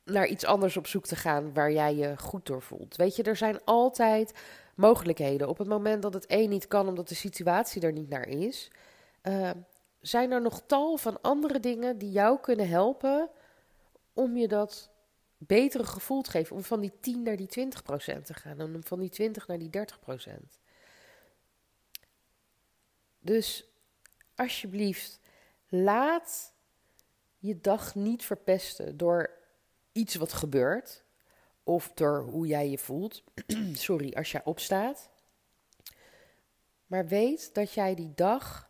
naar 0.03 0.27
iets 0.27 0.45
anders 0.45 0.77
op 0.77 0.87
zoek 0.87 1.05
te 1.05 1.15
gaan 1.15 1.53
waar 1.53 1.71
jij 1.71 1.95
je 1.95 2.17
goed 2.17 2.45
door 2.45 2.61
voelt. 2.61 2.95
Weet 2.95 3.15
je, 3.15 3.23
er 3.23 3.35
zijn 3.35 3.63
altijd 3.63 4.33
mogelijkheden. 4.75 5.47
Op 5.49 5.57
het 5.57 5.67
moment 5.67 6.01
dat 6.01 6.13
het 6.13 6.25
één 6.25 6.49
niet 6.49 6.67
kan 6.67 6.87
omdat 6.87 7.07
de 7.07 7.15
situatie 7.15 7.81
er 7.81 7.91
niet 7.91 8.09
naar 8.09 8.27
is, 8.27 8.71
uh, 9.23 9.49
zijn 10.01 10.31
er 10.31 10.41
nog 10.41 10.61
tal 10.65 10.97
van 10.97 11.21
andere 11.21 11.59
dingen 11.59 11.97
die 11.97 12.11
jou 12.11 12.39
kunnen 12.39 12.67
helpen 12.67 13.29
om 14.13 14.37
je 14.37 14.47
dat 14.47 14.89
betere 15.37 15.83
gevoel 15.83 16.21
te 16.21 16.31
geven. 16.31 16.55
Om 16.55 16.63
van 16.63 16.79
die 16.79 16.91
10 16.99 17.23
naar 17.23 17.35
die 17.35 17.47
20 17.47 17.83
procent 17.83 18.25
te 18.25 18.33
gaan. 18.33 18.61
Om 18.61 18.83
van 18.83 18.99
die 18.99 19.09
20 19.09 19.47
naar 19.47 19.59
die 19.59 19.69
30 19.69 19.99
procent. 19.99 20.59
Dus 23.19 23.70
alsjeblieft, 24.41 25.19
laat 25.67 26.53
je 27.37 27.61
dag 27.61 27.95
niet 27.95 28.23
verpesten 28.23 28.97
door 28.97 29.29
iets 29.91 30.15
wat 30.15 30.33
gebeurt. 30.33 31.03
Of 31.63 31.91
door 31.93 32.21
hoe 32.21 32.47
jij 32.47 32.69
je 32.69 32.77
voelt. 32.77 33.23
Sorry, 33.73 34.13
als 34.13 34.31
jij 34.31 34.43
opstaat. 34.43 35.09
Maar 36.87 37.07
weet 37.07 37.53
dat 37.53 37.73
jij 37.73 37.95
die 37.95 38.11
dag 38.15 38.69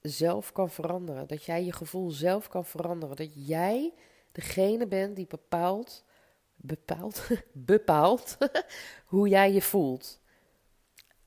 zelf 0.00 0.52
kan 0.52 0.70
veranderen. 0.70 1.26
Dat 1.26 1.44
jij 1.44 1.64
je 1.64 1.72
gevoel 1.72 2.10
zelf 2.10 2.48
kan 2.48 2.64
veranderen. 2.64 3.16
Dat 3.16 3.46
jij 3.46 3.94
degene 4.32 4.86
bent 4.86 5.16
die 5.16 5.26
bepaalt, 5.26 6.04
bepaalt, 6.56 7.28
bepaalt 7.52 8.36
hoe 9.12 9.28
jij 9.28 9.52
je 9.52 9.62
voelt. 9.62 10.20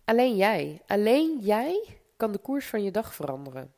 Alleen 0.04 0.36
jij, 0.36 0.82
alleen 0.86 1.40
jij 1.40 1.97
kan 2.18 2.32
de 2.32 2.38
koers 2.38 2.66
van 2.66 2.84
je 2.84 2.92
dag 2.92 3.14
veranderen. 3.14 3.74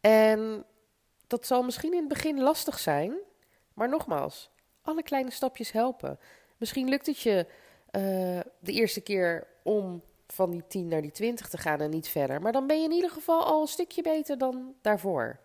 En 0.00 0.64
dat 1.26 1.46
zal 1.46 1.62
misschien 1.62 1.92
in 1.92 1.98
het 1.98 2.08
begin 2.08 2.40
lastig 2.40 2.78
zijn, 2.78 3.14
maar 3.74 3.88
nogmaals, 3.88 4.50
alle 4.82 5.02
kleine 5.02 5.30
stapjes 5.30 5.72
helpen. 5.72 6.18
Misschien 6.56 6.88
lukt 6.88 7.06
het 7.06 7.20
je 7.20 7.46
uh, 7.92 8.40
de 8.58 8.72
eerste 8.72 9.00
keer 9.00 9.46
om 9.62 10.02
van 10.26 10.50
die 10.50 10.66
10 10.66 10.88
naar 10.88 11.02
die 11.02 11.10
20 11.10 11.48
te 11.48 11.58
gaan 11.58 11.80
en 11.80 11.90
niet 11.90 12.08
verder. 12.08 12.40
Maar 12.40 12.52
dan 12.52 12.66
ben 12.66 12.78
je 12.78 12.84
in 12.84 12.92
ieder 12.92 13.10
geval 13.10 13.44
al 13.44 13.60
een 13.60 13.66
stukje 13.66 14.02
beter 14.02 14.38
dan 14.38 14.74
daarvoor. 14.80 15.40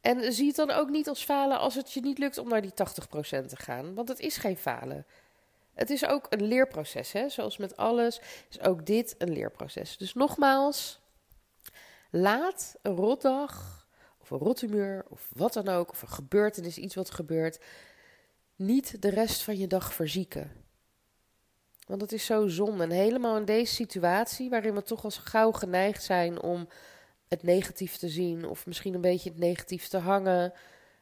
En 0.00 0.32
zie 0.32 0.46
het 0.46 0.56
dan 0.56 0.70
ook 0.70 0.88
niet 0.88 1.08
als 1.08 1.24
falen 1.24 1.58
als 1.58 1.74
het 1.74 1.92
je 1.92 2.00
niet 2.00 2.18
lukt 2.18 2.38
om 2.38 2.48
naar 2.48 2.62
die 2.62 2.70
80% 2.70 2.74
te 3.46 3.56
gaan. 3.56 3.94
Want 3.94 4.08
het 4.08 4.20
is 4.20 4.36
geen 4.36 4.56
falen. 4.56 5.06
Het 5.78 5.90
is 5.90 6.06
ook 6.06 6.26
een 6.28 6.42
leerproces. 6.42 7.12
Hè? 7.12 7.28
Zoals 7.28 7.56
met 7.56 7.76
alles 7.76 8.20
is 8.48 8.60
ook 8.60 8.86
dit 8.86 9.14
een 9.18 9.32
leerproces. 9.32 9.96
Dus 9.96 10.14
nogmaals, 10.14 11.00
laat 12.10 12.76
een 12.82 12.94
rotdag 12.94 13.86
of 14.18 14.30
een 14.30 14.38
rothumeur 14.38 15.04
of 15.08 15.30
wat 15.34 15.52
dan 15.52 15.68
ook, 15.68 15.90
of 15.90 16.02
een 16.02 16.08
gebeurtenis, 16.08 16.78
iets 16.78 16.94
wat 16.94 17.10
gebeurt, 17.10 17.64
niet 18.56 19.02
de 19.02 19.08
rest 19.08 19.42
van 19.42 19.56
je 19.58 19.66
dag 19.66 19.94
verzieken. 19.94 20.52
Want 21.86 22.00
het 22.00 22.12
is 22.12 22.24
zo 22.24 22.48
zonde. 22.48 22.82
En 22.82 22.90
helemaal 22.90 23.36
in 23.36 23.44
deze 23.44 23.74
situatie, 23.74 24.50
waarin 24.50 24.74
we 24.74 24.82
toch 24.82 25.04
als 25.04 25.18
gauw 25.18 25.52
geneigd 25.52 26.02
zijn 26.02 26.40
om 26.42 26.68
het 27.28 27.42
negatief 27.42 27.96
te 27.96 28.08
zien, 28.08 28.44
of 28.44 28.66
misschien 28.66 28.94
een 28.94 29.00
beetje 29.00 29.30
het 29.30 29.38
negatief 29.38 29.88
te 29.88 29.98
hangen. 29.98 30.52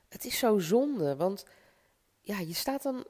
Het 0.09 0.25
is 0.25 0.39
zo 0.39 0.59
zonde, 0.59 1.17
want 1.17 1.45
ja, 2.21 2.39
je 2.39 2.55
staat 2.55 2.83
dan 2.83 3.07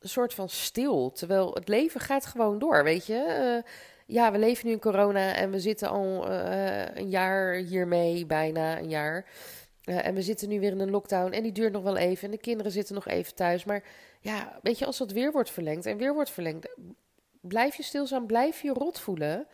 soort 0.00 0.34
van 0.34 0.48
stil, 0.48 1.10
terwijl 1.12 1.54
het 1.54 1.68
leven 1.68 2.00
gaat 2.00 2.26
gewoon 2.26 2.58
door, 2.58 2.84
weet 2.84 3.06
je. 3.06 3.62
Uh, 3.64 3.72
ja, 4.06 4.32
we 4.32 4.38
leven 4.38 4.66
nu 4.66 4.72
in 4.72 4.80
corona 4.80 5.34
en 5.34 5.50
we 5.50 5.60
zitten 5.60 5.88
al 5.88 6.30
uh, 6.30 6.96
een 6.96 7.08
jaar 7.08 7.54
hiermee, 7.54 8.26
bijna 8.26 8.78
een 8.78 8.88
jaar. 8.88 9.26
Uh, 9.84 10.06
en 10.06 10.14
we 10.14 10.22
zitten 10.22 10.48
nu 10.48 10.60
weer 10.60 10.72
in 10.72 10.80
een 10.80 10.90
lockdown 10.90 11.32
en 11.32 11.42
die 11.42 11.52
duurt 11.52 11.72
nog 11.72 11.82
wel 11.82 11.96
even 11.96 12.24
en 12.24 12.30
de 12.30 12.38
kinderen 12.38 12.72
zitten 12.72 12.94
nog 12.94 13.06
even 13.06 13.34
thuis. 13.34 13.64
Maar 13.64 13.82
ja, 14.20 14.58
weet 14.62 14.78
je, 14.78 14.86
als 14.86 14.98
dat 14.98 15.12
weer 15.12 15.32
wordt 15.32 15.50
verlengd 15.50 15.86
en 15.86 15.96
weer 15.96 16.14
wordt 16.14 16.30
verlengd, 16.30 16.68
blijf 17.40 17.74
je 17.74 17.82
stilstaan, 17.82 18.26
blijf 18.26 18.60
je 18.60 18.72
rot 18.72 19.00
voelen? 19.00 19.46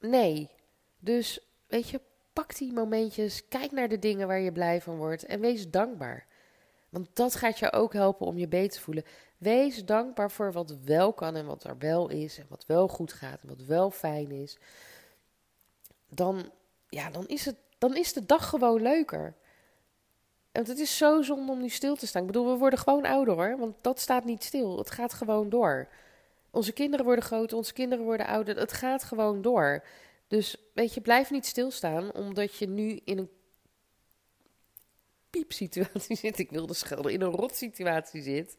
Nee. 0.00 0.50
Dus 0.98 1.40
weet 1.66 1.88
je, 1.88 2.00
pak 2.32 2.56
die 2.56 2.72
momentjes, 2.72 3.48
kijk 3.48 3.72
naar 3.72 3.88
de 3.88 3.98
dingen 3.98 4.26
waar 4.26 4.40
je 4.40 4.52
blij 4.52 4.80
van 4.80 4.96
wordt 4.96 5.24
en 5.24 5.40
wees 5.40 5.70
dankbaar. 5.70 6.26
Want 6.88 7.08
dat 7.12 7.34
gaat 7.34 7.58
je 7.58 7.72
ook 7.72 7.92
helpen 7.92 8.26
om 8.26 8.38
je 8.38 8.48
beter 8.48 8.76
te 8.76 8.80
voelen. 8.80 9.04
Wees 9.38 9.84
dankbaar 9.84 10.30
voor 10.30 10.52
wat 10.52 10.74
wel 10.84 11.12
kan 11.12 11.36
en 11.36 11.46
wat 11.46 11.64
er 11.64 11.78
wel 11.78 12.08
is 12.08 12.38
en 12.38 12.46
wat 12.48 12.66
wel 12.66 12.88
goed 12.88 13.12
gaat 13.12 13.42
en 13.42 13.48
wat 13.48 13.62
wel 13.62 13.90
fijn 13.90 14.30
is. 14.30 14.58
Dan, 16.08 16.52
ja, 16.88 17.10
dan, 17.10 17.26
is, 17.26 17.44
het, 17.44 17.56
dan 17.78 17.96
is 17.96 18.12
de 18.12 18.26
dag 18.26 18.48
gewoon 18.48 18.82
leuker. 18.82 19.34
En 20.52 20.64
het 20.64 20.78
is 20.78 20.96
zo 20.96 21.22
zonde 21.22 21.52
om 21.52 21.60
nu 21.60 21.68
stil 21.68 21.96
te 21.96 22.06
staan. 22.06 22.20
Ik 22.20 22.26
bedoel, 22.26 22.52
we 22.52 22.58
worden 22.58 22.78
gewoon 22.78 23.04
ouder 23.04 23.34
hoor, 23.34 23.58
want 23.58 23.74
dat 23.80 24.00
staat 24.00 24.24
niet 24.24 24.44
stil. 24.44 24.78
Het 24.78 24.90
gaat 24.90 25.12
gewoon 25.12 25.48
door. 25.48 25.88
Onze 26.50 26.72
kinderen 26.72 27.04
worden 27.04 27.24
groter, 27.24 27.56
onze 27.56 27.72
kinderen 27.72 28.04
worden 28.04 28.26
ouder. 28.26 28.58
Het 28.58 28.72
gaat 28.72 29.04
gewoon 29.04 29.42
door. 29.42 29.84
Dus 30.28 30.56
weet 30.74 30.94
je, 30.94 31.00
blijf 31.00 31.30
niet 31.30 31.46
stilstaan, 31.46 32.12
omdat 32.12 32.56
je 32.56 32.68
nu 32.68 33.00
in 33.04 33.18
een 33.18 33.30
piepsituatie 35.30 36.16
zit. 36.26 36.38
Ik 36.38 36.50
wilde 36.50 36.74
schelden, 36.74 37.12
in 37.12 37.20
een 37.20 37.30
rotsituatie 37.30 38.22
zit. 38.22 38.56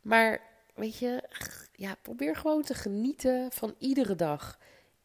Maar 0.00 0.40
weet 0.74 0.98
je, 0.98 1.28
ja, 1.72 1.94
probeer 2.02 2.36
gewoon 2.36 2.62
te 2.62 2.74
genieten 2.74 3.52
van 3.52 3.74
iedere 3.78 4.14
dag. 4.14 4.58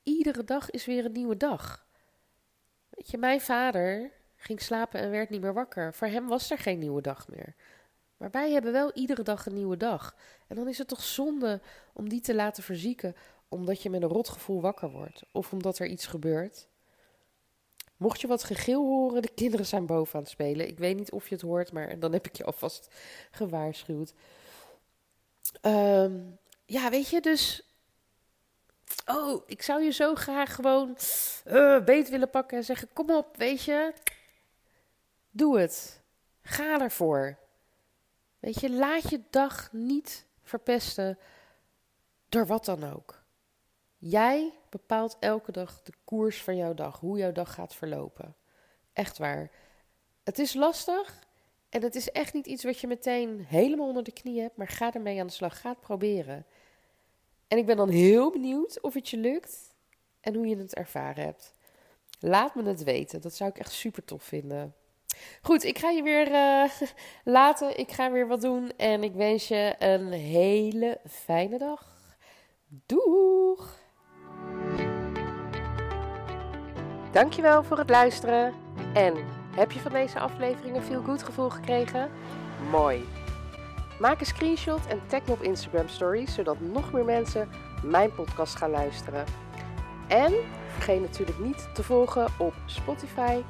Iedere 0.03 0.43
dag 0.43 0.69
is 0.69 0.85
weer 0.85 1.05
een 1.05 1.11
nieuwe 1.11 1.37
dag. 1.37 1.85
Weet 2.89 3.11
je, 3.11 3.17
mijn 3.17 3.41
vader 3.41 4.11
ging 4.35 4.61
slapen 4.61 4.99
en 4.99 5.11
werd 5.11 5.29
niet 5.29 5.41
meer 5.41 5.53
wakker. 5.53 5.93
Voor 5.93 6.07
hem 6.07 6.27
was 6.27 6.51
er 6.51 6.57
geen 6.57 6.79
nieuwe 6.79 7.01
dag 7.01 7.27
meer. 7.27 7.55
Maar 8.17 8.31
wij 8.31 8.51
hebben 8.51 8.71
wel 8.71 8.91
iedere 8.93 9.23
dag 9.23 9.45
een 9.45 9.53
nieuwe 9.53 9.77
dag. 9.77 10.15
En 10.47 10.55
dan 10.55 10.67
is 10.67 10.77
het 10.77 10.87
toch 10.87 11.03
zonde 11.03 11.61
om 11.93 12.09
die 12.09 12.21
te 12.21 12.35
laten 12.35 12.63
verzieken 12.63 13.15
omdat 13.49 13.81
je 13.81 13.89
met 13.89 14.01
een 14.01 14.09
rotgevoel 14.09 14.61
wakker 14.61 14.89
wordt 14.89 15.23
of 15.31 15.51
omdat 15.51 15.79
er 15.79 15.87
iets 15.87 16.05
gebeurt. 16.05 16.67
Mocht 17.97 18.21
je 18.21 18.27
wat 18.27 18.43
gegil 18.43 18.85
horen, 18.85 19.21
de 19.21 19.33
kinderen 19.33 19.65
zijn 19.65 19.85
boven 19.85 20.15
aan 20.15 20.21
het 20.21 20.29
spelen. 20.29 20.67
Ik 20.67 20.77
weet 20.77 20.95
niet 20.95 21.11
of 21.11 21.27
je 21.27 21.35
het 21.35 21.43
hoort, 21.43 21.71
maar 21.71 21.99
dan 21.99 22.13
heb 22.13 22.27
ik 22.27 22.37
je 22.37 22.43
alvast 22.43 22.87
gewaarschuwd. 23.31 24.13
Ehm, 25.61 26.19
ja, 26.65 26.89
weet 26.89 27.09
je, 27.09 27.21
dus. 27.21 27.61
Oh, 29.05 29.43
ik 29.45 29.61
zou 29.61 29.83
je 29.83 29.91
zo 29.91 30.15
graag 30.15 30.55
gewoon 30.55 30.97
uh, 31.45 31.83
beet 31.83 32.09
willen 32.09 32.29
pakken 32.29 32.57
en 32.57 32.63
zeggen: 32.63 32.89
Kom 32.93 33.09
op, 33.09 33.37
weet 33.37 33.63
je. 33.63 33.93
Doe 35.31 35.59
het. 35.59 36.01
Ga 36.41 36.81
ervoor. 36.81 37.37
Weet 38.39 38.59
je, 38.59 38.71
laat 38.71 39.09
je 39.09 39.21
dag 39.29 39.69
niet 39.71 40.25
verpesten 40.43 41.17
door 42.29 42.45
wat 42.45 42.65
dan 42.65 42.93
ook. 42.93 43.23
Jij 43.97 44.53
bepaalt 44.77 45.17
elke 45.19 45.51
dag 45.51 45.81
de 45.83 45.93
koers 46.03 46.43
van 46.43 46.55
jouw 46.55 46.73
dag, 46.73 46.99
hoe 46.99 47.17
jouw 47.17 47.31
dag 47.31 47.53
gaat 47.53 47.75
verlopen. 47.75 48.35
Echt 48.93 49.17
waar. 49.17 49.51
Het 50.23 50.39
is 50.39 50.53
lastig 50.53 51.19
en 51.69 51.81
het 51.81 51.95
is 51.95 52.11
echt 52.11 52.33
niet 52.33 52.47
iets 52.47 52.63
wat 52.63 52.79
je 52.79 52.87
meteen 52.87 53.45
helemaal 53.47 53.87
onder 53.87 54.03
de 54.03 54.11
knie 54.11 54.41
hebt, 54.41 54.57
maar 54.57 54.67
ga 54.67 54.93
ermee 54.93 55.19
aan 55.19 55.27
de 55.27 55.33
slag. 55.33 55.61
Ga 55.61 55.69
het 55.69 55.79
proberen. 55.79 56.45
En 57.47 57.57
ik 57.57 57.65
ben 57.65 57.77
dan 57.77 57.89
heel 57.89 58.31
benieuwd 58.31 58.81
of 58.81 58.93
het 58.93 59.09
je 59.09 59.17
lukt 59.17 59.73
en 60.21 60.35
hoe 60.35 60.47
je 60.47 60.57
het 60.57 60.75
ervaren 60.75 61.23
hebt. 61.23 61.53
Laat 62.19 62.55
me 62.55 62.63
het 62.63 62.83
weten. 62.83 63.21
Dat 63.21 63.33
zou 63.33 63.49
ik 63.49 63.59
echt 63.59 63.71
super 63.71 64.05
tof 64.05 64.23
vinden. 64.23 64.75
Goed, 65.41 65.63
ik 65.63 65.77
ga 65.77 65.89
je 65.89 66.03
weer 66.03 66.31
uh, 66.31 66.71
laten. 67.37 67.77
Ik 67.77 67.91
ga 67.91 68.11
weer 68.11 68.27
wat 68.27 68.41
doen. 68.41 68.71
En 68.77 69.03
ik 69.03 69.13
wens 69.13 69.47
je 69.47 69.75
een 69.79 70.11
hele 70.11 70.99
fijne 71.05 71.57
dag. 71.57 71.95
Doeg! 72.67 73.85
Dankjewel 77.11 77.63
voor 77.63 77.77
het 77.77 77.89
luisteren. 77.89 78.53
En 78.93 79.13
heb 79.55 79.71
je 79.71 79.79
van 79.79 79.91
deze 79.91 80.19
aflevering 80.19 80.75
een 80.75 81.03
goed 81.03 81.23
gevoel 81.23 81.49
gekregen? 81.49 82.09
Mooi! 82.71 83.05
Maak 83.99 84.19
een 84.19 84.25
screenshot 84.25 84.87
en 84.87 85.01
tag 85.07 85.25
me 85.25 85.31
op 85.31 85.41
Instagram 85.41 85.87
Stories, 85.87 86.33
zodat 86.33 86.59
nog 86.59 86.91
meer 86.91 87.05
mensen 87.05 87.49
mijn 87.83 88.13
podcast 88.13 88.55
gaan 88.55 88.69
luisteren. 88.69 89.25
En 90.07 90.33
vergeet 90.67 91.01
natuurlijk 91.01 91.39
niet 91.39 91.69
te 91.73 91.83
volgen 91.83 92.27
op 92.37 92.53
Spotify, 92.65 93.41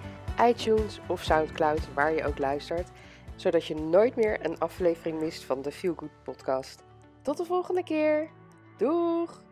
iTunes 0.41 0.99
of 1.07 1.23
Soundcloud, 1.23 1.93
waar 1.93 2.13
je 2.13 2.25
ook 2.25 2.37
luistert, 2.37 2.89
zodat 3.35 3.65
je 3.65 3.75
nooit 3.75 4.15
meer 4.15 4.45
een 4.45 4.59
aflevering 4.59 5.19
mist 5.19 5.43
van 5.43 5.61
de 5.61 5.71
Feel 5.71 5.93
Good 5.97 6.23
podcast. 6.23 6.83
Tot 7.21 7.37
de 7.37 7.45
volgende 7.45 7.83
keer. 7.83 8.29
Doeg! 8.77 9.46